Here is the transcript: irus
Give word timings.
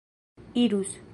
irus 0.55 1.01